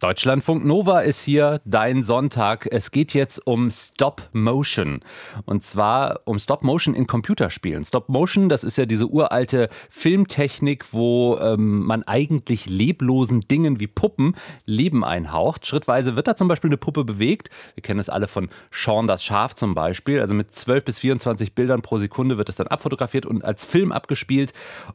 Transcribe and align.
Deutschlandfunk 0.00 0.64
Nova 0.64 1.00
ist 1.00 1.24
hier, 1.24 1.60
dein 1.64 2.04
Sonntag. 2.04 2.68
Es 2.70 2.92
geht 2.92 3.14
jetzt 3.14 3.44
um 3.48 3.68
Stop 3.72 4.28
Motion. 4.32 5.00
Und 5.44 5.64
zwar 5.64 6.20
um 6.24 6.38
Stop 6.38 6.62
Motion 6.62 6.94
in 6.94 7.08
Computerspielen. 7.08 7.84
Stop 7.84 8.08
Motion, 8.08 8.48
das 8.48 8.62
ist 8.62 8.78
ja 8.78 8.86
diese 8.86 9.08
uralte 9.08 9.68
Filmtechnik, 9.90 10.92
wo 10.92 11.36
ähm, 11.38 11.84
man 11.84 12.04
eigentlich 12.04 12.66
leblosen 12.66 13.40
Dingen 13.48 13.80
wie 13.80 13.88
Puppen 13.88 14.36
Leben 14.66 15.02
einhaucht. 15.02 15.66
Schrittweise 15.66 16.14
wird 16.14 16.28
da 16.28 16.36
zum 16.36 16.46
Beispiel 16.46 16.68
eine 16.68 16.76
Puppe 16.76 17.04
bewegt. 17.04 17.50
Wir 17.74 17.82
kennen 17.82 17.98
es 17.98 18.08
alle 18.08 18.28
von 18.28 18.50
Sean 18.70 19.08
das 19.08 19.24
Schaf 19.24 19.56
zum 19.56 19.74
Beispiel. 19.74 20.20
Also 20.20 20.32
mit 20.32 20.54
12 20.54 20.84
bis 20.84 21.00
24 21.00 21.56
Bildern 21.56 21.82
pro 21.82 21.98
Sekunde 21.98 22.38
wird 22.38 22.48
es 22.48 22.54
dann 22.54 22.68
abfotografiert 22.68 23.26
und 23.26 23.44
als 23.44 23.64
Film 23.64 23.90
abgespielt. 23.90 24.52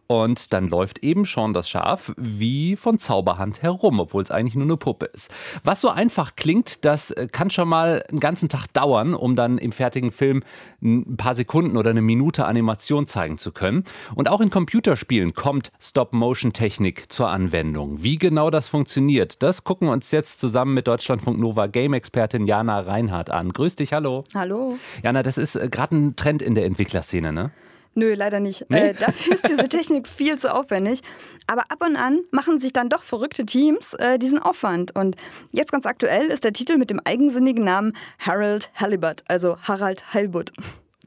Und 0.08 0.54
dann 0.54 0.70
läuft 0.70 1.00
eben 1.00 1.26
Sean 1.26 1.52
das 1.52 1.70
Schaf 1.70 2.14
wie 2.16 2.78
von 2.78 3.00
Zauberhand 3.00 3.62
herum, 3.62 4.00
obwohl 4.00 4.24
es 4.24 4.32
eigentlich 4.32 4.56
nur 4.56 4.64
eine 4.64 4.78
Puppe 4.78 4.93
Puppe 4.94 5.08
ist. 5.08 5.32
Was 5.64 5.82
so 5.82 5.90
einfach 5.90 6.36
klingt, 6.36 6.86
das 6.86 7.10
äh, 7.12 7.28
kann 7.32 7.50
schon 7.50 7.68
mal 7.68 8.04
einen 8.10 8.20
ganzen 8.20 8.48
Tag 8.48 8.68
dauern, 8.74 9.16
um 9.16 9.36
dann 9.36 9.58
im 9.58 9.72
fertigen 9.72 10.12
Film 10.12 10.44
ein 10.82 11.18
paar 11.18 11.34
Sekunden 11.34 11.78
oder 11.78 11.90
eine 11.90 12.02
Minute 12.02 12.46
Animation 12.46 13.08
zeigen 13.08 13.38
zu 13.38 13.52
können. 13.52 13.84
Und 14.14 14.30
auch 14.30 14.40
in 14.40 14.50
Computerspielen 14.50 15.34
kommt 15.34 15.72
Stop-Motion-Technik 15.80 17.12
zur 17.12 17.30
Anwendung. 17.30 18.04
Wie 18.04 18.18
genau 18.18 18.50
das 18.50 18.68
funktioniert, 18.68 19.42
das 19.42 19.64
gucken 19.64 19.88
wir 19.88 19.94
uns 19.94 20.12
jetzt 20.12 20.40
zusammen 20.40 20.76
mit 20.76 20.88
Deutschlandfunk 20.88 21.40
Nova 21.40 21.68
Game-Expertin 21.68 22.46
Jana 22.46 22.82
Reinhardt 22.82 23.32
an. 23.32 23.52
Grüß 23.52 23.76
dich, 23.76 23.94
hallo. 23.94 24.24
Hallo. 24.36 24.78
Jana, 25.04 25.24
das 25.24 25.38
ist 25.38 25.56
äh, 25.56 25.70
gerade 25.70 25.96
ein 25.96 26.16
Trend 26.16 26.42
in 26.42 26.54
der 26.54 26.66
Entwicklerszene, 26.66 27.34
ne? 27.34 27.52
Nö, 27.96 28.14
leider 28.16 28.40
nicht. 28.40 28.66
Nee? 28.70 28.90
Äh, 28.90 28.94
dafür 28.94 29.36
ist 29.36 29.48
diese 29.48 29.70
Technik 29.70 30.08
viel 30.08 30.38
zu 30.38 30.54
aufwendig. 30.54 31.02
Aber 31.46 31.64
ab 31.70 31.82
und 31.82 31.96
an 31.96 32.22
machen 32.32 32.58
sich 32.58 32.74
dann 32.74 32.90
doch 32.90 33.04
verrückte 33.04 33.46
Teams 33.46 33.94
äh, 33.96 34.18
diesen 34.18 34.40
Aufwand. 34.40 34.96
Und 34.96 35.16
jetzt 35.52 35.72
ganz 35.72 35.86
aktuell 35.86 36.28
ist 36.28 36.44
der 36.44 36.54
Titel 36.54 36.78
mit 36.78 36.90
dem 36.90 37.00
eigensinnigen 37.04 37.64
Namen 37.64 37.94
Harold 38.20 38.72
Halibut, 38.76 39.24
also 39.28 39.58
Harald 39.62 40.14
Halbut. 40.14 40.52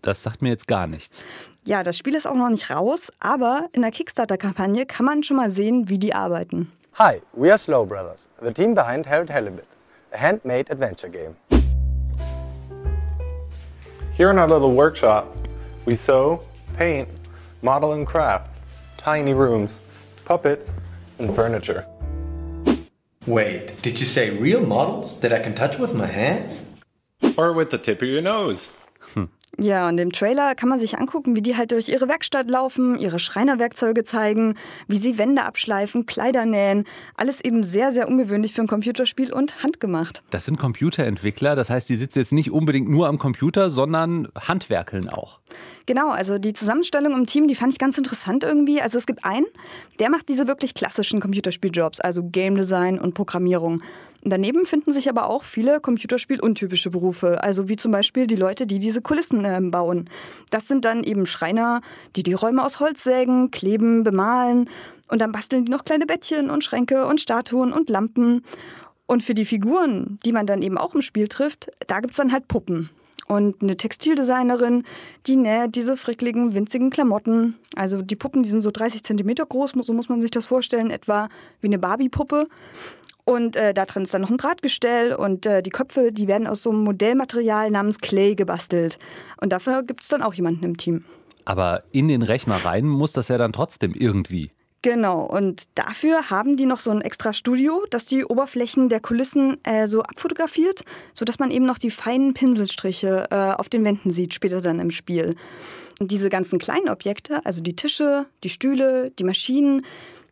Das 0.03 0.23
sagt 0.23 0.43
mir 0.43 0.51
jetzt 0.51 0.69
gar 0.69 0.87
nichts. 0.87 1.25
Ja, 1.65 1.83
das 1.83 1.99
Spiel 1.99 2.15
ist 2.15 2.27
auch 2.29 2.37
noch 2.37 2.51
nicht 2.51 2.71
raus, 2.71 3.11
aber 3.19 3.69
in 3.73 3.83
der 3.83 3.91
Kickstarter-Kampagne 3.91 4.87
kann 4.87 5.05
man 5.05 5.25
schon 5.25 5.37
mal 5.37 5.51
sehen, 5.51 5.89
wie 5.89 5.99
die 5.99 6.15
arbeiten. 6.15 6.71
Hi, 6.95 7.21
we 7.33 7.51
are 7.51 7.59
Slow 7.59 7.85
Brothers, 7.85 8.29
the 8.41 8.53
team 8.53 8.75
behind 8.75 9.09
Harold 9.09 9.31
Halibut, 9.31 9.67
a 10.13 10.17
handmade 10.17 10.71
adventure 10.71 11.11
game. 11.11 11.35
Here 14.17 14.31
in 14.31 14.39
our 14.39 14.47
little 14.49 14.75
workshop, 14.75 15.27
we 15.85 15.95
sew, 15.95 16.41
paint, 16.77 17.09
model 17.63 17.93
and 17.93 18.07
craft, 18.07 18.51
tiny 18.97 19.33
rooms, 19.33 19.79
puppets, 20.25 20.71
and 21.19 21.35
furniture. 21.35 21.87
Wait, 23.27 23.81
did 23.83 23.99
you 23.99 24.07
say 24.07 24.31
real 24.31 24.65
models 24.65 25.19
that 25.21 25.33
I 25.33 25.41
can 25.41 25.55
touch 25.55 25.79
with 25.79 25.95
my 25.95 26.07
hands? 26.07 26.63
Or 27.37 27.53
with 27.53 27.71
the 27.71 27.79
tip 27.79 28.03
of 28.03 28.09
your 28.09 28.23
nose? 28.23 28.69
Hmm. 29.01 29.25
Ja, 29.59 29.89
und 29.89 29.99
im 29.99 30.13
Trailer 30.13 30.55
kann 30.55 30.69
man 30.69 30.79
sich 30.79 30.99
angucken, 30.99 31.35
wie 31.35 31.41
die 31.41 31.57
halt 31.57 31.73
durch 31.73 31.89
ihre 31.89 32.09
Werkstatt 32.09 32.51
laufen, 32.51 32.99
ihre 32.99 33.19
Schreinerwerkzeuge 33.19 34.05
zeigen, 34.05 34.55
wie 34.87 34.99
sie 34.99 35.17
Wände 35.17 35.45
abschleifen, 35.45 36.05
Kleider 36.05 36.45
nähen. 36.45 36.85
Alles 37.17 37.43
eben 37.43 37.63
sehr, 37.63 37.91
sehr 37.91 38.07
ungewöhnlich 38.07 38.53
für 38.53 38.61
ein 38.61 38.67
Computerspiel 38.67 39.33
und 39.33 39.63
handgemacht. 39.63 40.23
Das 40.29 40.45
sind 40.45 40.59
Computerentwickler, 40.59 41.57
das 41.57 41.71
heißt, 41.71 41.89
die 41.89 41.97
sitzen 41.97 42.19
jetzt 42.19 42.33
nicht 42.33 42.51
unbedingt 42.51 42.91
nur 42.91 43.09
am 43.09 43.19
Computer, 43.19 43.71
sondern 43.71 44.29
handwerkeln 44.39 45.09
auch. 45.09 45.41
Genau, 45.87 46.11
also 46.11 46.39
die 46.39 46.53
Zusammenstellung 46.53 47.15
im 47.15 47.27
Team, 47.27 47.49
die 47.49 47.55
fand 47.55 47.73
ich 47.73 47.79
ganz 47.79 47.97
interessant 47.97 48.45
irgendwie. 48.45 48.83
Also 48.83 48.99
es 48.99 49.07
gibt 49.07 49.25
einen, 49.25 49.47
der 50.01 50.11
macht 50.11 50.29
diese 50.29 50.49
wirklich 50.49 50.75
klassischen 50.75 51.21
Computerspieljobs, 51.21 52.01
also 52.01 52.25
Game 52.25 52.57
Design 52.57 52.99
und 52.99 53.15
Programmierung. 53.15 53.83
Daneben 54.29 54.65
finden 54.65 54.91
sich 54.91 55.09
aber 55.09 55.29
auch 55.29 55.45
viele 55.45 55.79
Computerspiel-untypische 55.79 56.91
Berufe, 56.91 57.45
also 57.45 57.69
wie 57.69 57.77
zum 57.77 57.93
Beispiel 57.93 58.27
die 58.27 58.35
Leute, 58.35 58.67
die 58.67 58.81
diese 58.81 59.01
Kulissen 59.01 59.45
äh, 59.45 59.61
bauen. 59.63 60.11
Das 60.51 60.67
sind 60.67 60.85
dann 60.85 61.05
eben 61.05 61.27
Schreiner, 61.27 61.81
die 62.17 62.25
die 62.25 62.33
Räume 62.33 62.65
aus 62.65 62.81
Holz 62.81 63.05
sägen, 63.05 63.53
kleben, 63.53 64.03
bemalen 64.03 64.69
und 65.09 65.21
dann 65.21 65.31
basteln 65.31 65.65
die 65.65 65.71
noch 65.71 65.85
kleine 65.85 66.07
Bettchen 66.07 66.51
und 66.51 66.65
Schränke 66.65 67.07
und 67.07 67.21
Statuen 67.21 67.73
und 67.73 67.89
Lampen. 67.89 68.45
Und 69.07 69.23
für 69.23 69.35
die 69.35 69.45
Figuren, 69.45 70.19
die 70.27 70.33
man 70.33 70.47
dann 70.47 70.61
eben 70.61 70.77
auch 70.77 70.97
im 70.97 71.03
Spiel 71.03 71.29
trifft, 71.29 71.71
da 71.87 72.01
gibt 72.01 72.11
es 72.11 72.17
dann 72.17 72.33
halt 72.33 72.49
Puppen. 72.49 72.91
Und 73.29 73.63
eine 73.63 73.77
Textildesignerin, 73.77 74.83
die 75.29 75.37
näht 75.37 75.77
diese 75.77 75.97
frickligen, 75.97 76.55
winzigen 76.55 76.91
Klamotten. 76.91 77.57
Also 77.77 78.03
die 78.03 78.17
Puppen, 78.17 78.43
die 78.43 78.49
sind 78.49 78.61
so 78.61 78.73
30 78.73 79.05
Zentimeter 79.05 79.47
groß, 79.47 79.75
so 79.83 79.93
muss 79.93 80.09
man 80.09 80.21
sich 80.21 80.33
das 80.33 80.47
vorstellen, 80.47 80.91
etwa 80.91 81.29
wie 81.61 81.69
eine 81.69 81.79
Barbie-Puppe. 81.79 82.49
Und 83.27 83.57
äh, 83.57 83.75
da 83.75 83.87
drin 83.87 84.05
ist 84.05 84.15
dann 84.15 84.23
noch 84.23 84.31
ein 84.31 84.37
Drahtgestell 84.37 85.13
und 85.13 85.47
äh, 85.47 85.61
die 85.61 85.71
Köpfe, 85.71 86.13
die 86.13 86.29
werden 86.29 86.47
aus 86.47 86.63
so 86.63 86.71
einem 86.71 86.85
Modellmaterial 86.85 87.73
namens 87.73 87.99
Clay 87.99 88.37
gebastelt. 88.37 89.01
Und 89.41 89.53
dafür 89.53 89.83
gibt 89.83 90.03
es 90.03 90.09
dann 90.09 90.23
auch 90.23 90.33
jemanden 90.33 90.65
im 90.65 90.77
Team. 90.77 91.05
Aber 91.45 91.83
in 91.91 92.07
den 92.07 92.23
Rechner 92.23 92.65
rein 92.65 92.87
muss 92.87 93.13
das 93.13 93.27
ja 93.27 93.37
dann 93.37 93.53
trotzdem 93.53 93.95
irgendwie. 93.95 94.53
Genau, 94.83 95.23
und 95.25 95.65
dafür 95.75 96.31
haben 96.31 96.57
die 96.57 96.67
noch 96.67 96.79
so 96.79 96.93
ein 96.93 97.01
extra 97.01 97.33
Studio, 97.33 97.85
das 97.91 98.07
die 98.07 98.25
Oberflächen 98.25 98.89
der 98.89 99.01
Kulissen 99.01 99.57
äh, 99.65 99.89
so 99.89 100.05
abfotografiert, 100.05 100.85
sodass 101.13 101.41
man 101.41 101.51
eben 101.51 101.67
noch 101.67 101.79
die 101.79 101.91
feinen 101.91 102.33
Pinselstriche 102.33 103.27
äh, 103.33 103.55
auf 103.55 103.69
den 103.69 103.83
Wänden 103.83 104.13
sieht, 104.13 104.35
später 104.35 104.61
dann 104.61 104.79
im 104.79 104.93
Spiel. 104.93 105.35
Und 105.99 106.13
diese 106.13 106.29
ganzen 106.29 106.61
kleinen 106.61 106.89
Objekte, 106.89 107.45
also 107.45 107.61
die 107.61 107.75
Tische, 107.75 108.27
die 108.45 108.49
Stühle, 108.51 109.11
die 109.19 109.25
Maschinen, 109.25 109.85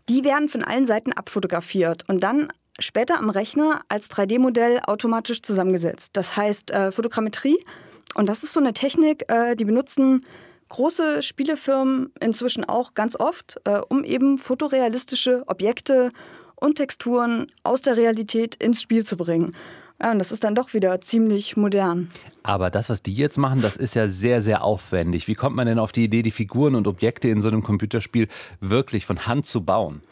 die 0.09 0.23
werden 0.23 0.49
von 0.49 0.63
allen 0.63 0.85
Seiten 0.85 1.13
abfotografiert 1.13 2.09
und 2.09 2.23
dann 2.23 2.53
später 2.79 3.19
am 3.19 3.31
Rechner 3.31 3.83
als 3.89 4.11
3D-Modell 4.11 4.81
automatisch 4.87 5.43
zusammengesetzt. 5.43 6.11
Das 6.17 6.37
heißt 6.37 6.71
äh, 6.71 6.93
Fotogrammetrie. 6.93 7.59
Und 8.15 8.29
das 8.29 8.45
ist 8.45 8.53
so 8.53 8.61
eine 8.61 8.73
Technik, 8.73 9.25
äh, 9.29 9.57
die 9.57 9.65
benutzen 9.65 10.25
große 10.69 11.23
Spielefirmen 11.23 12.13
inzwischen 12.21 12.65
auch 12.65 12.95
ganz 12.95 13.17
oft, 13.17 13.61
äh, 13.65 13.81
um 13.89 14.05
eben 14.05 14.39
fotorealistische 14.39 15.45
Objekte 15.47 16.11
und 16.57 16.77
Texturen 16.77 17.47
aus 17.63 17.83
der 17.83 17.97
Realität 17.97 18.55
ins 18.57 18.81
Spiel 18.83 19.05
zu 19.05 19.17
bringen. 19.17 19.55
Ja, 20.03 20.11
und 20.11 20.19
das 20.19 20.33
ist 20.33 20.43
dann 20.43 20.55
doch 20.55 20.75
wieder 20.75 21.01
ziemlich 21.01 21.57
modern. 21.57 22.11
Aber 22.43 22.71
das, 22.71 22.91
was 22.91 23.03
die 23.03 23.15
jetzt 23.15 23.39
machen, 23.39 23.63
das 23.63 23.77
ist 23.77 23.95
ja 23.95 24.09
sehr, 24.09 24.43
sehr 24.43 24.65
aufwendig. 24.65 25.29
Wie 25.29 25.35
kommt 25.35 25.55
man 25.55 25.67
denn 25.67 25.79
auf 25.79 25.93
die 25.93 26.05
Idee, 26.05 26.23
die 26.23 26.33
Figuren 26.33 26.75
und 26.75 26.89
Objekte 26.89 27.29
in 27.29 27.41
so 27.41 27.49
einem 27.49 27.63
Computerspiel 27.63 28.29
wirklich 28.61 29.07
von 29.07 29.27
Hand 29.27 29.47
zu 29.47 29.63
bauen? 29.63 30.03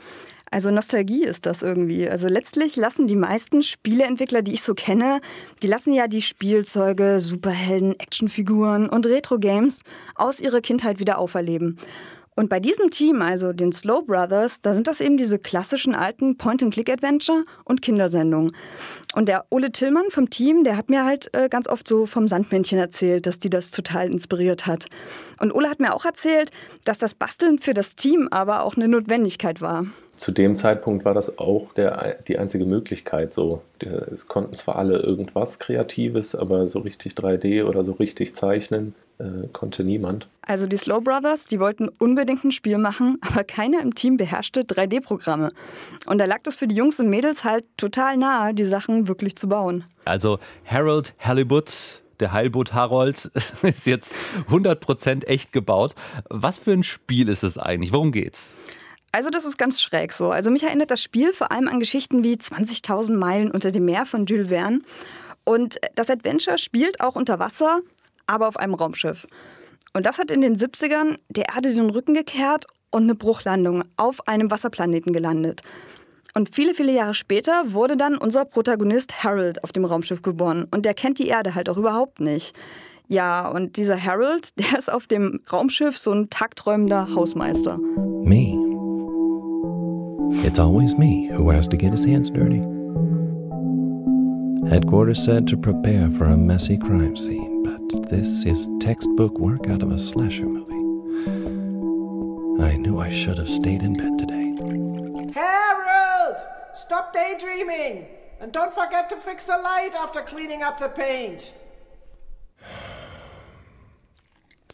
Also 0.52 0.70
Nostalgie 0.70 1.24
ist 1.24 1.46
das 1.46 1.62
irgendwie. 1.62 2.06
Also 2.06 2.28
letztlich 2.28 2.76
lassen 2.76 3.06
die 3.06 3.16
meisten 3.16 3.62
Spieleentwickler, 3.62 4.42
die 4.42 4.52
ich 4.52 4.62
so 4.62 4.74
kenne, 4.74 5.22
die 5.62 5.66
lassen 5.66 5.94
ja 5.94 6.08
die 6.08 6.20
Spielzeuge, 6.20 7.20
Superhelden, 7.20 7.98
Actionfiguren 7.98 8.86
und 8.90 9.06
Retro-Games 9.06 9.80
aus 10.14 10.40
ihrer 10.40 10.60
Kindheit 10.60 11.00
wieder 11.00 11.16
auferleben. 11.16 11.78
Und 12.34 12.50
bei 12.50 12.60
diesem 12.60 12.90
Team, 12.90 13.22
also 13.22 13.54
den 13.54 13.72
Slow 13.72 14.02
Brothers, 14.06 14.60
da 14.60 14.74
sind 14.74 14.88
das 14.88 15.00
eben 15.00 15.16
diese 15.16 15.38
klassischen 15.38 15.94
alten 15.94 16.36
Point-and-Click-Adventure 16.36 17.44
und 17.64 17.80
Kindersendungen. 17.80 18.54
Und 19.14 19.28
der 19.28 19.46
Ole 19.48 19.72
Tillmann 19.72 20.10
vom 20.10 20.28
Team, 20.28 20.64
der 20.64 20.76
hat 20.76 20.90
mir 20.90 21.06
halt 21.06 21.34
äh, 21.34 21.48
ganz 21.48 21.66
oft 21.66 21.88
so 21.88 22.04
vom 22.04 22.28
Sandmännchen 22.28 22.78
erzählt, 22.78 23.26
dass 23.26 23.38
die 23.38 23.50
das 23.50 23.70
total 23.70 24.10
inspiriert 24.10 24.66
hat. 24.66 24.86
Und 25.40 25.54
Ole 25.54 25.70
hat 25.70 25.80
mir 25.80 25.94
auch 25.94 26.04
erzählt, 26.04 26.50
dass 26.84 26.98
das 26.98 27.14
Basteln 27.14 27.58
für 27.58 27.74
das 27.74 27.96
Team 27.96 28.28
aber 28.30 28.64
auch 28.64 28.76
eine 28.76 28.88
Notwendigkeit 28.88 29.62
war 29.62 29.86
zu 30.22 30.30
dem 30.30 30.54
Zeitpunkt 30.54 31.04
war 31.04 31.14
das 31.14 31.38
auch 31.38 31.72
der, 31.74 32.18
die 32.28 32.38
einzige 32.38 32.64
Möglichkeit. 32.64 33.34
So, 33.34 33.62
es 33.80 34.28
konnten 34.28 34.54
zwar 34.54 34.76
alle 34.76 35.00
irgendwas 35.00 35.58
Kreatives, 35.58 36.36
aber 36.36 36.68
so 36.68 36.78
richtig 36.78 37.14
3D 37.14 37.64
oder 37.64 37.82
so 37.82 37.90
richtig 37.90 38.36
zeichnen 38.36 38.94
äh, 39.18 39.48
konnte 39.52 39.82
niemand. 39.82 40.28
Also 40.42 40.68
die 40.68 40.76
Slow 40.76 41.00
Brothers, 41.00 41.46
die 41.46 41.58
wollten 41.58 41.88
unbedingt 41.88 42.44
ein 42.44 42.52
Spiel 42.52 42.78
machen, 42.78 43.18
aber 43.28 43.42
keiner 43.42 43.82
im 43.82 43.96
Team 43.96 44.16
beherrschte 44.16 44.60
3D-Programme. 44.60 45.50
Und 46.06 46.18
da 46.18 46.24
lag 46.24 46.38
das 46.44 46.54
für 46.54 46.68
die 46.68 46.76
Jungs 46.76 47.00
und 47.00 47.10
Mädels 47.10 47.42
halt 47.42 47.66
total 47.76 48.16
nahe, 48.16 48.54
die 48.54 48.62
Sachen 48.62 49.08
wirklich 49.08 49.34
zu 49.34 49.48
bauen. 49.48 49.82
Also 50.04 50.38
Harold 50.64 51.14
Halibut 51.18 52.00
der 52.20 52.32
Heilboot 52.32 52.74
Harold 52.74 53.32
ist 53.62 53.86
jetzt 53.86 54.14
100% 54.48 55.24
echt 55.24 55.52
gebaut. 55.52 55.96
Was 56.30 56.58
für 56.58 56.70
ein 56.70 56.84
Spiel 56.84 57.28
ist 57.28 57.42
es 57.42 57.58
eigentlich? 57.58 57.92
Worum 57.92 58.12
geht's? 58.12 58.54
Also 59.12 59.28
das 59.28 59.44
ist 59.44 59.58
ganz 59.58 59.80
schräg 59.80 60.12
so. 60.12 60.30
Also 60.30 60.50
mich 60.50 60.62
erinnert 60.62 60.90
das 60.90 61.02
Spiel 61.02 61.32
vor 61.34 61.52
allem 61.52 61.68
an 61.68 61.78
Geschichten 61.78 62.24
wie 62.24 62.34
20.000 62.34 63.12
Meilen 63.16 63.50
unter 63.50 63.70
dem 63.70 63.84
Meer 63.84 64.06
von 64.06 64.24
Jules 64.24 64.48
Verne. 64.48 64.80
Und 65.44 65.78
das 65.94 66.08
Adventure 66.08 66.56
spielt 66.56 67.00
auch 67.00 67.14
unter 67.14 67.38
Wasser, 67.38 67.80
aber 68.26 68.48
auf 68.48 68.56
einem 68.56 68.74
Raumschiff. 68.74 69.26
Und 69.92 70.06
das 70.06 70.18
hat 70.18 70.30
in 70.30 70.40
den 70.40 70.56
70ern 70.56 71.18
der 71.28 71.50
Erde 71.54 71.74
den 71.74 71.90
Rücken 71.90 72.14
gekehrt 72.14 72.66
und 72.90 73.02
eine 73.02 73.14
Bruchlandung 73.14 73.84
auf 73.96 74.26
einem 74.26 74.50
Wasserplaneten 74.50 75.12
gelandet. 75.12 75.60
Und 76.34 76.54
viele, 76.54 76.72
viele 76.72 76.92
Jahre 76.92 77.12
später 77.12 77.72
wurde 77.72 77.98
dann 77.98 78.16
unser 78.16 78.46
Protagonist 78.46 79.22
Harold 79.22 79.62
auf 79.62 79.72
dem 79.72 79.84
Raumschiff 79.84 80.22
geboren. 80.22 80.66
Und 80.70 80.86
der 80.86 80.94
kennt 80.94 81.18
die 81.18 81.28
Erde 81.28 81.54
halt 81.54 81.68
auch 81.68 81.76
überhaupt 81.76 82.20
nicht. 82.20 82.56
Ja, 83.08 83.48
und 83.48 83.76
dieser 83.76 84.02
Harold, 84.02 84.48
der 84.58 84.78
ist 84.78 84.90
auf 84.90 85.06
dem 85.06 85.40
Raumschiff 85.52 85.98
so 85.98 86.12
ein 86.12 86.30
tagträumender 86.30 87.14
Hausmeister. 87.14 87.76
Me. 87.76 88.61
It's 90.44 90.58
always 90.58 90.96
me 90.96 91.26
who 91.28 91.50
has 91.50 91.68
to 91.68 91.76
get 91.76 91.92
his 91.92 92.04
hands 92.04 92.28
dirty. 92.28 92.58
Headquarters 94.68 95.22
said 95.22 95.46
to 95.46 95.56
prepare 95.56 96.10
for 96.10 96.24
a 96.24 96.36
messy 96.36 96.76
crime 96.76 97.16
scene, 97.16 97.62
but 97.62 98.10
this 98.10 98.44
is 98.44 98.68
textbook 98.80 99.38
work 99.38 99.68
out 99.68 99.82
of 99.82 99.92
a 99.92 99.98
slasher 100.00 100.46
movie. 100.46 100.72
I 102.60 102.76
knew 102.76 102.98
I 102.98 103.08
should 103.08 103.38
have 103.38 103.48
stayed 103.48 103.82
in 103.82 103.92
bed 103.92 104.18
today. 104.18 105.32
Harold! 105.32 106.36
Stop 106.74 107.12
daydreaming! 107.12 108.06
And 108.40 108.50
don't 108.50 108.74
forget 108.74 109.08
to 109.10 109.16
fix 109.16 109.46
the 109.46 109.56
light 109.56 109.94
after 109.94 110.22
cleaning 110.22 110.64
up 110.64 110.80
the 110.80 110.88
paint. 110.88 111.54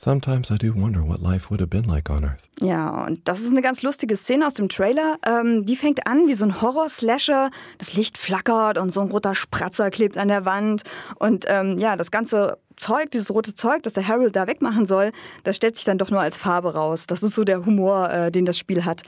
Sometimes 0.01 0.49
I 0.53 0.59
do 0.59 0.73
wonder 0.77 1.05
what 1.05 1.21
life 1.21 1.51
would 1.51 1.61
have 1.61 1.71
been 1.71 1.83
like 1.83 2.09
on 2.09 2.25
Earth. 2.25 2.39
Ja, 2.61 3.05
und 3.05 3.27
das 3.27 3.41
ist 3.41 3.51
eine 3.51 3.63
ganz 3.63 3.83
lustige 3.83 4.17
Szene 4.17 4.47
aus 4.47 4.55
dem 4.55 4.69
Trailer. 4.69 5.19
Ähm, 5.27 5.67
die 5.67 5.75
fängt 5.75 6.07
an 6.07 6.29
wie 6.29 6.35
so 6.35 6.45
ein 6.45 6.63
Horror-Slasher. 6.63 7.51
Das 7.79 7.95
Licht 7.95 8.17
flackert 8.17 8.79
und 8.79 8.93
so 8.93 9.01
ein 9.01 9.11
roter 9.11 9.35
Spratzer 9.35 9.91
klebt 9.91 10.17
an 10.17 10.29
der 10.29 10.45
Wand. 10.45 10.85
Und 11.19 11.47
ähm, 11.49 11.81
ja, 11.81 11.97
das 11.97 12.13
ganze 12.13 12.59
Zeug, 12.77 13.11
dieses 13.11 13.35
rote 13.35 13.55
Zeug, 13.55 13.83
das 13.83 13.95
der 13.95 14.07
Harold 14.07 14.37
da 14.37 14.47
wegmachen 14.47 14.87
soll, 14.87 15.11
das 15.43 15.57
stellt 15.57 15.75
sich 15.75 15.85
dann 15.85 15.99
doch 15.99 16.13
nur 16.13 16.21
als 16.21 16.39
Farbe 16.39 16.75
raus. 16.75 17.09
Das 17.09 17.25
ist 17.25 17.35
so 17.35 17.43
der 17.43 17.67
Humor, 17.67 18.09
äh, 18.09 18.31
den 18.31 18.45
das 18.45 18.57
Spiel 18.57 18.85
hat. 18.85 19.03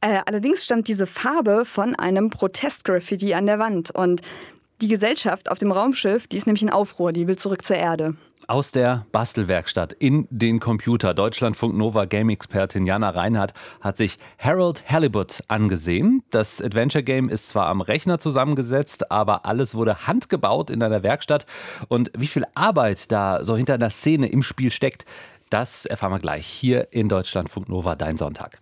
Äh, 0.00 0.20
allerdings 0.24 0.64
stammt 0.64 0.88
diese 0.88 1.06
Farbe 1.06 1.66
von 1.66 1.94
einem 1.94 2.30
Protest-Graffiti 2.30 3.34
an 3.34 3.44
der 3.44 3.58
Wand. 3.58 3.90
Und 3.90 4.22
die 4.80 4.88
Gesellschaft 4.88 5.50
auf 5.50 5.58
dem 5.58 5.72
Raumschiff, 5.72 6.26
die 6.26 6.38
ist 6.38 6.46
nämlich 6.46 6.62
in 6.62 6.70
Aufruhr, 6.70 7.12
die 7.12 7.28
will 7.28 7.36
zurück 7.36 7.62
zur 7.66 7.76
Erde. 7.76 8.14
Aus 8.48 8.72
der 8.72 9.06
Bastelwerkstatt 9.12 9.92
in 9.92 10.26
den 10.30 10.58
Computer. 10.58 11.14
Deutschlandfunk 11.14 11.76
Nova 11.76 12.06
Game-Expertin 12.06 12.86
Jana 12.86 13.10
Reinhardt 13.10 13.54
hat 13.80 13.96
sich 13.96 14.18
Harold 14.38 14.90
Halibut 14.90 15.44
angesehen. 15.48 16.22
Das 16.30 16.60
Adventure 16.60 17.04
Game 17.04 17.28
ist 17.28 17.50
zwar 17.50 17.66
am 17.66 17.80
Rechner 17.80 18.18
zusammengesetzt, 18.18 19.10
aber 19.10 19.46
alles 19.46 19.74
wurde 19.74 20.06
handgebaut 20.06 20.70
in 20.70 20.82
einer 20.82 21.02
Werkstatt. 21.02 21.46
Und 21.88 22.10
wie 22.16 22.26
viel 22.26 22.44
Arbeit 22.54 23.12
da 23.12 23.44
so 23.44 23.56
hinter 23.56 23.74
einer 23.74 23.90
Szene 23.90 24.28
im 24.28 24.42
Spiel 24.42 24.72
steckt, 24.72 25.04
das 25.50 25.84
erfahren 25.84 26.12
wir 26.12 26.18
gleich 26.18 26.46
hier 26.46 26.88
in 26.92 27.08
Deutschlandfunk 27.08 27.68
Nova, 27.68 27.94
dein 27.94 28.16
Sonntag. 28.16 28.61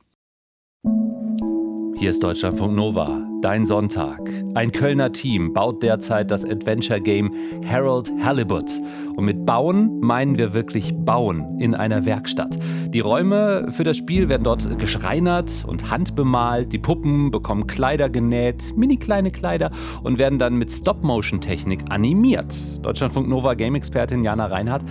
Hier 2.00 2.08
ist 2.08 2.22
Deutschlandfunk 2.22 2.74
Nova, 2.74 3.22
dein 3.42 3.66
Sonntag. 3.66 4.20
Ein 4.54 4.72
Kölner 4.72 5.12
Team 5.12 5.52
baut 5.52 5.82
derzeit 5.82 6.30
das 6.30 6.46
Adventure 6.46 6.98
Game 6.98 7.30
Harold 7.68 8.10
Halibut. 8.24 8.70
Und 9.16 9.26
mit 9.26 9.44
bauen 9.44 10.00
meinen 10.00 10.38
wir 10.38 10.54
wirklich 10.54 10.94
bauen 10.96 11.58
in 11.60 11.74
einer 11.74 12.06
Werkstatt. 12.06 12.58
Die 12.88 13.00
Räume 13.00 13.70
für 13.72 13.84
das 13.84 13.98
Spiel 13.98 14.30
werden 14.30 14.44
dort 14.44 14.78
geschreinert 14.78 15.66
und 15.68 15.90
handbemalt. 15.90 16.72
Die 16.72 16.78
Puppen 16.78 17.30
bekommen 17.30 17.66
Kleider 17.66 18.08
genäht, 18.08 18.74
mini 18.78 18.96
kleine 18.96 19.30
Kleider 19.30 19.70
und 20.02 20.16
werden 20.16 20.38
dann 20.38 20.54
mit 20.56 20.72
Stop-Motion-Technik 20.72 21.80
animiert. 21.90 22.82
Deutschlandfunk 22.82 23.28
Nova 23.28 23.52
Game-Expertin 23.52 24.24
Jana 24.24 24.46
Reinhardt 24.46 24.84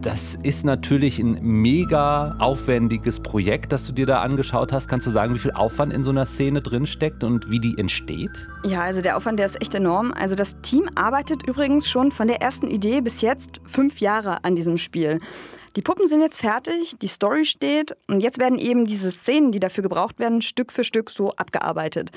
das 0.00 0.36
ist 0.42 0.64
natürlich 0.64 1.18
ein 1.18 1.38
mega 1.42 2.36
aufwendiges 2.38 3.20
Projekt, 3.20 3.72
das 3.72 3.86
du 3.86 3.92
dir 3.92 4.06
da 4.06 4.22
angeschaut 4.22 4.72
hast. 4.72 4.88
Kannst 4.88 5.06
du 5.06 5.10
sagen, 5.10 5.34
wie 5.34 5.38
viel 5.38 5.52
Aufwand 5.52 5.92
in 5.92 6.02
so 6.02 6.10
einer 6.10 6.26
Szene 6.26 6.60
drinsteckt 6.60 7.24
und 7.24 7.50
wie 7.50 7.60
die 7.60 7.76
entsteht? 7.78 8.48
Ja, 8.64 8.82
also 8.82 9.02
der 9.02 9.16
Aufwand, 9.16 9.38
der 9.38 9.46
ist 9.46 9.60
echt 9.60 9.74
enorm. 9.74 10.12
Also 10.12 10.34
das 10.34 10.60
Team 10.62 10.88
arbeitet 10.94 11.46
übrigens 11.46 11.88
schon 11.88 12.12
von 12.12 12.28
der 12.28 12.40
ersten 12.40 12.68
Idee 12.68 13.00
bis 13.00 13.20
jetzt 13.20 13.60
fünf 13.66 14.00
Jahre 14.00 14.44
an 14.44 14.56
diesem 14.56 14.78
Spiel. 14.78 15.20
Die 15.76 15.82
Puppen 15.82 16.06
sind 16.06 16.22
jetzt 16.22 16.38
fertig, 16.38 16.94
die 17.02 17.06
Story 17.06 17.44
steht 17.44 17.94
und 18.08 18.20
jetzt 18.20 18.38
werden 18.38 18.58
eben 18.58 18.86
diese 18.86 19.12
Szenen, 19.12 19.52
die 19.52 19.60
dafür 19.60 19.82
gebraucht 19.82 20.18
werden, 20.18 20.40
Stück 20.40 20.72
für 20.72 20.84
Stück 20.84 21.10
so 21.10 21.32
abgearbeitet. 21.32 22.12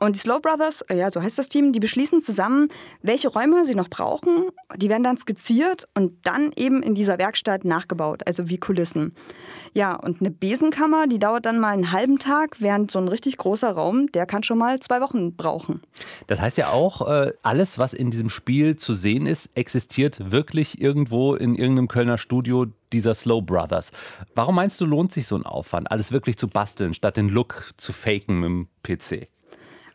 Und 0.00 0.16
die 0.16 0.20
Slow 0.20 0.40
Brothers, 0.40 0.80
äh, 0.88 0.96
ja, 0.96 1.10
so 1.10 1.22
heißt 1.22 1.38
das 1.38 1.50
Team, 1.50 1.72
die 1.72 1.78
beschließen 1.78 2.22
zusammen, 2.22 2.68
welche 3.02 3.28
Räume 3.28 3.66
sie 3.66 3.74
noch 3.74 3.88
brauchen. 3.88 4.48
Die 4.76 4.88
werden 4.88 5.04
dann 5.04 5.18
skizziert 5.18 5.86
und 5.94 6.26
dann 6.26 6.52
eben 6.56 6.82
in 6.82 6.94
dieser 6.94 7.18
Werkstatt 7.18 7.66
nachgebaut, 7.66 8.22
also 8.26 8.48
wie 8.48 8.56
Kulissen. 8.56 9.14
Ja, 9.74 9.94
und 9.94 10.20
eine 10.20 10.30
Besenkammer, 10.30 11.06
die 11.06 11.18
dauert 11.18 11.44
dann 11.44 11.58
mal 11.58 11.74
einen 11.74 11.92
halben 11.92 12.18
Tag, 12.18 12.56
während 12.60 12.90
so 12.90 12.98
ein 12.98 13.08
richtig 13.08 13.36
großer 13.36 13.70
Raum, 13.70 14.10
der 14.12 14.24
kann 14.24 14.42
schon 14.42 14.56
mal 14.56 14.80
zwei 14.80 15.02
Wochen 15.02 15.36
brauchen. 15.36 15.82
Das 16.28 16.40
heißt 16.40 16.56
ja 16.56 16.70
auch, 16.70 17.06
äh, 17.06 17.32
alles, 17.42 17.78
was 17.78 17.92
in 17.92 18.10
diesem 18.10 18.30
Spiel 18.30 18.78
zu 18.78 18.94
sehen 18.94 19.26
ist, 19.26 19.50
existiert 19.54 20.30
wirklich 20.32 20.80
irgendwo 20.80 21.34
in 21.34 21.54
irgendeinem 21.54 21.88
Kölner 21.88 22.16
Studio 22.16 22.66
dieser 22.94 23.14
Slow 23.14 23.42
Brothers. 23.42 23.92
Warum 24.34 24.54
meinst 24.54 24.80
du, 24.80 24.86
lohnt 24.86 25.12
sich 25.12 25.26
so 25.26 25.36
ein 25.36 25.44
Aufwand, 25.44 25.90
alles 25.90 26.10
wirklich 26.10 26.38
zu 26.38 26.48
basteln, 26.48 26.94
statt 26.94 27.18
den 27.18 27.28
Look 27.28 27.70
zu 27.76 27.92
faken 27.92 28.40
mit 28.40 28.48
dem 28.48 28.68
PC? 28.82 29.28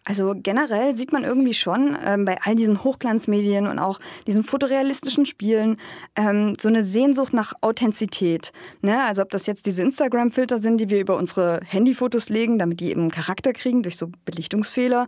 Also 0.07 0.35
generell 0.37 0.95
sieht 0.95 1.11
man 1.11 1.23
irgendwie 1.23 1.55
schon 1.55 1.97
ähm, 2.05 2.25
bei 2.25 2.37
all 2.43 2.53
diesen 2.53 2.83
Hochglanzmedien 2.83 3.65
und 3.65 3.79
auch 3.79 3.99
diesen 4.27 4.43
fotorealistischen 4.43 5.25
Spielen 5.25 5.77
ähm, 6.15 6.53
so 6.59 6.69
eine 6.69 6.83
Sehnsucht 6.83 7.33
nach 7.33 7.53
Authentizität. 7.61 8.53
Ne? 8.81 9.03
Also 9.03 9.23
ob 9.23 9.31
das 9.31 9.47
jetzt 9.47 9.65
diese 9.65 9.81
Instagram-Filter 9.81 10.59
sind, 10.59 10.77
die 10.77 10.91
wir 10.91 10.99
über 10.99 11.17
unsere 11.17 11.59
Handyfotos 11.65 12.29
legen, 12.29 12.59
damit 12.59 12.81
die 12.81 12.91
eben 12.91 13.09
Charakter 13.09 13.51
kriegen 13.51 13.81
durch 13.81 13.97
so 13.97 14.11
Belichtungsfehler, 14.25 15.07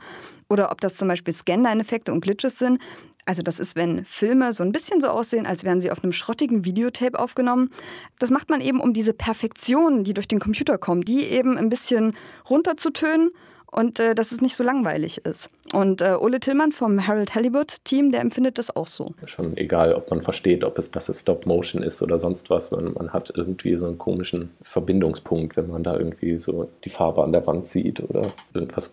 oder 0.50 0.72
ob 0.72 0.82
das 0.82 0.96
zum 0.96 1.08
Beispiel 1.10 1.34
Scanline-Effekte 1.34 2.12
und 2.12 2.22
Glitches 2.22 2.58
sind. 2.58 2.82
Also 3.26 3.44
das 3.44 3.60
ist, 3.60 3.76
wenn 3.76 4.06
Filme 4.06 4.54
so 4.54 4.64
ein 4.64 4.72
bisschen 4.72 5.02
so 5.02 5.10
aussehen, 5.10 5.46
als 5.46 5.64
wären 5.64 5.82
sie 5.82 5.92
auf 5.92 6.02
einem 6.02 6.14
schrottigen 6.14 6.64
Videotape 6.64 7.20
aufgenommen. 7.20 7.70
Das 8.18 8.32
macht 8.32 8.50
man 8.50 8.62
eben, 8.62 8.80
um 8.80 8.94
diese 8.94 9.14
Perfektion, 9.14 10.06
die 10.06 10.14
durch 10.14 10.30
den 10.30 10.40
Computer 10.40 10.78
kommt, 10.78 11.08
die 11.10 11.24
eben 11.26 11.58
ein 11.58 11.70
bisschen 11.70 12.16
runterzutönen 12.50 13.32
und 13.72 14.00
äh, 14.00 14.16
dass 14.16 14.32
es 14.32 14.42
nicht 14.42 14.56
so 14.56 14.64
langweilig 14.64 15.26
ist. 15.26 15.50
Und 15.74 16.02
äh, 16.02 16.16
Ole 16.20 16.40
Tillmann 16.40 16.72
vom 16.72 17.06
Harold 17.06 17.36
Halibut-Team, 17.36 18.12
der 18.12 18.22
empfindet 18.22 18.58
das 18.58 18.76
auch 18.76 18.88
so. 18.88 19.14
Schon 19.26 19.58
egal, 19.58 19.94
ob 19.94 20.10
man 20.10 20.22
versteht, 20.22 20.64
ob 20.64 20.78
es 20.78 20.92
das 20.92 21.08
Stop-Motion 21.20 21.84
ist 21.84 22.02
oder 22.02 22.20
sonst 22.20 22.50
was, 22.50 22.72
man, 22.72 22.94
man 22.94 23.14
hat 23.14 23.34
irgendwie 23.36 23.76
so 23.76 23.88
einen 23.88 23.98
komischen 23.98 24.52
Verbindungspunkt, 24.62 25.58
wenn 25.58 25.68
man 25.68 25.84
da 25.84 25.98
irgendwie 25.98 26.38
so 26.38 26.70
die 26.84 26.90
Farbe 26.90 27.24
an 27.24 27.32
der 27.32 27.46
Wand 27.46 27.68
sieht 27.68 28.02
oder 28.02 28.32
irgendwas 28.54 28.92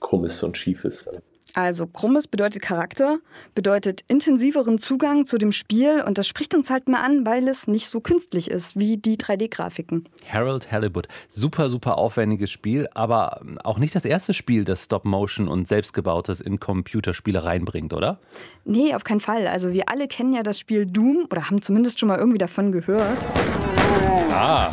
Krummes 0.00 0.42
und 0.42 0.58
Schiefes. 0.58 1.08
Also 1.56 1.86
krummes 1.86 2.26
bedeutet 2.26 2.60
Charakter, 2.60 3.18
bedeutet 3.54 4.02
intensiveren 4.08 4.76
Zugang 4.76 5.24
zu 5.24 5.38
dem 5.38 5.52
Spiel 5.52 6.04
und 6.06 6.18
das 6.18 6.28
spricht 6.28 6.54
uns 6.54 6.68
halt 6.68 6.86
mal 6.86 7.02
an, 7.02 7.24
weil 7.24 7.48
es 7.48 7.66
nicht 7.66 7.88
so 7.88 8.02
künstlich 8.02 8.50
ist 8.50 8.78
wie 8.78 8.98
die 8.98 9.16
3D-Grafiken. 9.16 10.04
Harold 10.30 10.70
Halibut, 10.70 11.08
super, 11.30 11.70
super 11.70 11.96
aufwendiges 11.96 12.50
Spiel, 12.50 12.88
aber 12.92 13.40
auch 13.64 13.78
nicht 13.78 13.94
das 13.94 14.04
erste 14.04 14.34
Spiel, 14.34 14.64
das 14.64 14.84
Stop-Motion 14.84 15.48
und 15.48 15.66
selbstgebautes 15.66 16.42
in 16.42 16.60
Computerspiele 16.60 17.42
reinbringt, 17.42 17.94
oder? 17.94 18.20
Nee, 18.66 18.94
auf 18.94 19.04
keinen 19.04 19.20
Fall. 19.20 19.46
Also 19.46 19.72
wir 19.72 19.88
alle 19.88 20.08
kennen 20.08 20.34
ja 20.34 20.42
das 20.42 20.60
Spiel 20.60 20.84
Doom 20.84 21.26
oder 21.30 21.48
haben 21.48 21.62
zumindest 21.62 21.98
schon 21.98 22.10
mal 22.10 22.18
irgendwie 22.18 22.36
davon 22.36 22.70
gehört. 22.70 23.24
Ah. 24.30 24.70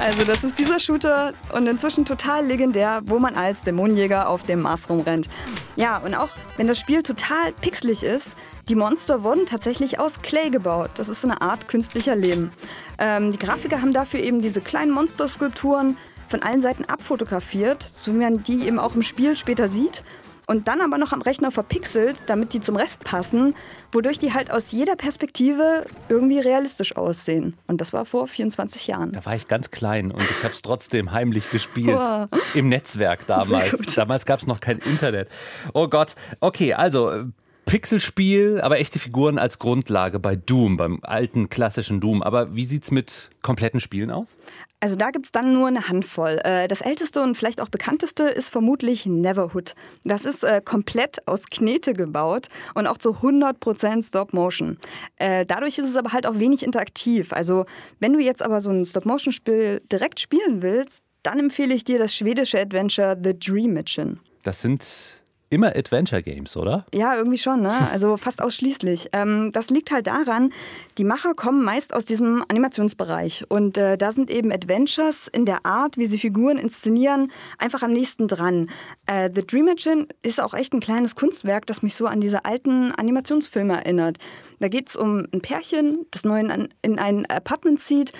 Also 0.00 0.24
das 0.24 0.44
ist 0.44 0.58
dieser 0.58 0.80
Shooter 0.80 1.34
und 1.52 1.66
inzwischen 1.66 2.06
total 2.06 2.46
legendär, 2.46 3.02
wo 3.04 3.18
man 3.18 3.34
als 3.34 3.64
Dämonenjäger 3.64 4.30
auf 4.30 4.44
dem 4.44 4.62
Mars 4.62 4.88
rumrennt. 4.88 5.28
Ja, 5.76 5.98
und 5.98 6.14
auch 6.14 6.30
wenn 6.56 6.66
das 6.66 6.78
Spiel 6.78 7.02
total 7.02 7.52
pixelig 7.60 8.02
ist, 8.02 8.34
die 8.70 8.76
Monster 8.76 9.22
wurden 9.24 9.44
tatsächlich 9.44 9.98
aus 9.98 10.20
Clay 10.22 10.48
gebaut. 10.48 10.92
Das 10.94 11.10
ist 11.10 11.20
so 11.20 11.28
eine 11.28 11.42
Art 11.42 11.68
künstlicher 11.68 12.16
Lehm. 12.16 12.50
Ähm, 12.98 13.30
die 13.30 13.38
Grafiker 13.38 13.82
haben 13.82 13.92
dafür 13.92 14.20
eben 14.20 14.40
diese 14.40 14.62
kleinen 14.62 14.90
Monsterskulpturen 14.90 15.98
von 16.28 16.42
allen 16.42 16.62
Seiten 16.62 16.86
abfotografiert, 16.86 17.82
so 17.82 18.14
wie 18.14 18.18
man 18.18 18.42
die 18.42 18.66
eben 18.66 18.78
auch 18.78 18.94
im 18.94 19.02
Spiel 19.02 19.36
später 19.36 19.68
sieht 19.68 20.02
und 20.50 20.66
dann 20.66 20.80
aber 20.80 20.98
noch 20.98 21.12
am 21.12 21.22
Rechner 21.22 21.52
verpixelt, 21.52 22.24
damit 22.26 22.54
die 22.54 22.60
zum 22.60 22.74
Rest 22.74 23.04
passen, 23.04 23.54
wodurch 23.92 24.18
die 24.18 24.34
halt 24.34 24.50
aus 24.50 24.72
jeder 24.72 24.96
Perspektive 24.96 25.86
irgendwie 26.08 26.40
realistisch 26.40 26.96
aussehen. 26.96 27.56
Und 27.68 27.80
das 27.80 27.92
war 27.92 28.04
vor 28.04 28.26
24 28.26 28.88
Jahren. 28.88 29.12
Da 29.12 29.24
war 29.24 29.36
ich 29.36 29.46
ganz 29.46 29.70
klein 29.70 30.10
und 30.10 30.20
ich 30.20 30.42
habe 30.42 30.52
es 30.52 30.62
trotzdem 30.62 31.12
heimlich 31.12 31.48
gespielt. 31.52 31.96
Wow. 31.96 32.26
Im 32.54 32.68
Netzwerk 32.68 33.28
damals. 33.28 33.94
Damals 33.94 34.26
gab 34.26 34.40
es 34.40 34.48
noch 34.48 34.58
kein 34.58 34.78
Internet. 34.78 35.28
Oh 35.72 35.86
Gott. 35.86 36.16
Okay, 36.40 36.74
also 36.74 37.26
Pixelspiel, 37.70 38.60
aber 38.60 38.80
echte 38.80 38.98
Figuren 38.98 39.38
als 39.38 39.60
Grundlage 39.60 40.18
bei 40.18 40.34
Doom, 40.34 40.76
beim 40.76 40.98
alten 41.02 41.50
klassischen 41.50 42.00
Doom. 42.00 42.20
Aber 42.20 42.56
wie 42.56 42.64
sieht 42.64 42.82
es 42.82 42.90
mit 42.90 43.30
kompletten 43.42 43.78
Spielen 43.78 44.10
aus? 44.10 44.34
Also 44.80 44.96
da 44.96 45.10
gibt 45.10 45.26
es 45.26 45.30
dann 45.30 45.52
nur 45.52 45.68
eine 45.68 45.88
Handvoll. 45.88 46.40
Äh, 46.42 46.66
das 46.66 46.80
älteste 46.80 47.22
und 47.22 47.36
vielleicht 47.36 47.60
auch 47.60 47.68
bekannteste 47.68 48.24
ist 48.24 48.50
vermutlich 48.50 49.06
Neverhood. 49.06 49.76
Das 50.02 50.24
ist 50.24 50.42
äh, 50.42 50.60
komplett 50.64 51.28
aus 51.28 51.46
Knete 51.46 51.94
gebaut 51.94 52.48
und 52.74 52.88
auch 52.88 52.98
zu 52.98 53.10
100% 53.10 54.04
Stop-Motion. 54.04 54.76
Äh, 55.14 55.46
dadurch 55.46 55.78
ist 55.78 55.86
es 55.86 55.94
aber 55.94 56.12
halt 56.12 56.26
auch 56.26 56.40
wenig 56.40 56.64
interaktiv. 56.64 57.32
Also 57.32 57.66
wenn 58.00 58.12
du 58.12 58.18
jetzt 58.18 58.42
aber 58.42 58.60
so 58.60 58.70
ein 58.70 58.84
Stop-Motion-Spiel 58.84 59.80
direkt 59.92 60.18
spielen 60.18 60.60
willst, 60.62 61.04
dann 61.22 61.38
empfehle 61.38 61.72
ich 61.72 61.84
dir 61.84 62.00
das 62.00 62.16
schwedische 62.16 62.58
Adventure 62.58 63.16
The 63.22 63.38
Dream 63.38 63.74
Mission. 63.74 64.18
Das 64.42 64.60
sind 64.60 65.19
immer 65.50 65.74
Adventure 65.76 66.22
Games, 66.22 66.56
oder? 66.56 66.86
Ja, 66.94 67.16
irgendwie 67.16 67.36
schon, 67.36 67.60
ne? 67.60 67.90
Also 67.90 68.16
fast 68.16 68.40
ausschließlich. 68.40 69.10
Ähm, 69.12 69.50
das 69.52 69.68
liegt 69.70 69.90
halt 69.90 70.06
daran, 70.06 70.52
die 70.96 71.04
Macher 71.04 71.34
kommen 71.34 71.64
meist 71.64 71.92
aus 71.92 72.04
diesem 72.04 72.44
Animationsbereich. 72.48 73.44
Und 73.48 73.76
äh, 73.76 73.98
da 73.98 74.12
sind 74.12 74.30
eben 74.30 74.52
Adventures 74.52 75.26
in 75.26 75.44
der 75.44 75.66
Art, 75.66 75.98
wie 75.98 76.06
sie 76.06 76.18
Figuren 76.18 76.56
inszenieren, 76.56 77.32
einfach 77.58 77.82
am 77.82 77.92
nächsten 77.92 78.28
dran. 78.28 78.70
Äh, 79.06 79.28
The 79.34 79.44
Dream 79.44 79.68
Engine 79.68 80.06
ist 80.22 80.40
auch 80.40 80.54
echt 80.54 80.72
ein 80.72 80.80
kleines 80.80 81.16
Kunstwerk, 81.16 81.66
das 81.66 81.82
mich 81.82 81.96
so 81.96 82.06
an 82.06 82.20
diese 82.20 82.44
alten 82.44 82.92
Animationsfilme 82.92 83.74
erinnert. 83.74 84.18
Da 84.60 84.68
geht 84.68 84.88
es 84.88 84.96
um 84.96 85.26
ein 85.32 85.40
Pärchen, 85.40 86.06
das 86.12 86.24
neu 86.24 86.40
in 86.82 86.98
ein 86.98 87.26
Apartment 87.26 87.80
zieht. 87.80 88.12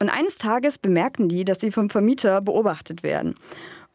Und 0.00 0.08
eines 0.08 0.38
Tages 0.38 0.78
bemerken 0.78 1.28
die, 1.28 1.44
dass 1.44 1.60
sie 1.60 1.70
vom 1.70 1.90
Vermieter 1.90 2.40
beobachtet 2.40 3.02
werden. 3.02 3.34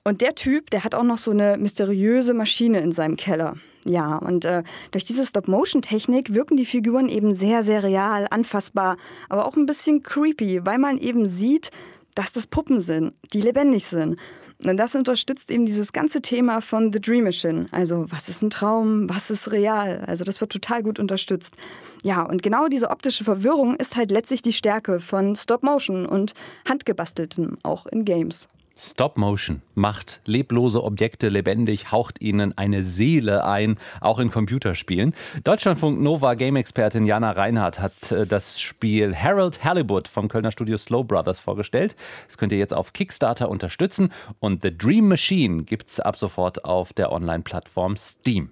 Und 0.07 0.21
der 0.21 0.35
Typ, 0.35 0.69
der 0.69 0.83
hat 0.83 0.93
auch 0.93 1.03
noch 1.03 1.17
so 1.17 1.31
eine 1.31 1.57
mysteriöse 1.57 2.35
Maschine 2.35 2.79
in 2.79 2.91
seinem 2.91 3.15
Keller. 3.15 3.55
Ja, 3.85 4.17
und 4.17 4.45
äh, 4.45 4.61
durch 4.91 5.03
diese 5.03 5.25
Stop-Motion-Technik 5.25 6.31
wirken 6.33 6.57
die 6.57 6.65
Figuren 6.65 7.09
eben 7.09 7.33
sehr, 7.33 7.63
sehr 7.63 7.81
real, 7.81 8.27
anfassbar, 8.29 8.97
aber 9.29 9.47
auch 9.47 9.57
ein 9.57 9.65
bisschen 9.65 10.03
creepy, 10.03 10.63
weil 10.63 10.77
man 10.77 10.99
eben 10.99 11.27
sieht, 11.27 11.71
dass 12.13 12.33
das 12.33 12.45
Puppen 12.45 12.81
sind, 12.81 13.15
die 13.33 13.41
lebendig 13.41 13.87
sind. 13.87 14.17
Und 14.63 14.77
das 14.77 14.93
unterstützt 14.93 15.49
eben 15.49 15.65
dieses 15.65 15.91
ganze 15.91 16.21
Thema 16.21 16.61
von 16.61 16.93
The 16.93 17.01
Dream 17.01 17.23
Machine. 17.23 17.67
Also, 17.71 18.05
was 18.09 18.29
ist 18.29 18.43
ein 18.43 18.51
Traum? 18.51 19.09
Was 19.09 19.31
ist 19.31 19.51
real? 19.51 20.03
Also, 20.05 20.23
das 20.23 20.39
wird 20.39 20.51
total 20.51 20.83
gut 20.83 20.99
unterstützt. 20.99 21.55
Ja, 22.03 22.21
und 22.21 22.43
genau 22.43 22.67
diese 22.67 22.91
optische 22.91 23.23
Verwirrung 23.23 23.75
ist 23.75 23.95
halt 23.95 24.11
letztlich 24.11 24.43
die 24.43 24.53
Stärke 24.53 24.99
von 24.99 25.35
Stop 25.35 25.63
Motion 25.63 26.05
und 26.05 26.35
Handgebasteltem, 26.69 27.57
auch 27.63 27.87
in 27.87 28.05
Games. 28.05 28.47
Stop 28.77 29.17
Motion 29.17 29.61
macht 29.73 30.19
leblose 30.25 30.83
Objekte 30.83 31.29
lebendig, 31.29 31.93
haucht 31.93 32.19
ihnen 32.19 32.57
eine 32.57 32.83
Seele 32.83 33.45
ein, 33.45 33.77
auch 34.01 34.19
in 34.19 34.31
Computerspielen. 34.31 35.13
Deutschlandfunk 35.45 36.01
Nova 36.01 36.33
Game-Expertin 36.33 37.05
Jana 37.05 37.31
Reinhardt 37.31 37.79
hat 37.79 38.11
äh, 38.11 38.27
das 38.27 38.59
Spiel 38.59 39.15
Harold 39.15 39.63
Halibut 39.63 40.09
vom 40.09 40.27
Kölner 40.27 40.51
Studio 40.51 40.75
Slow 40.77 41.05
Brothers 41.05 41.39
vorgestellt. 41.39 41.95
Das 42.27 42.37
könnt 42.37 42.51
ihr 42.51 42.57
jetzt 42.57 42.73
auf 42.73 42.91
Kickstarter 42.91 43.49
unterstützen 43.49 44.11
und 44.39 44.61
The 44.61 44.77
Dream 44.77 45.07
Machine 45.07 45.63
gibt 45.63 45.89
es 45.89 46.01
ab 46.01 46.17
sofort 46.17 46.65
auf 46.65 46.91
der 46.91 47.13
Online-Plattform 47.13 47.95
Steam. 47.95 48.51